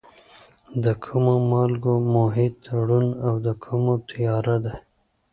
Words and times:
د 0.83 0.85
کومو 1.03 1.35
مالګو 1.49 1.95
محیط 2.15 2.57
روڼ 2.85 3.05
او 3.25 3.33
د 3.45 3.47
کومو 3.63 3.93
تیاره 4.09 4.55
دی؟ 4.65 4.75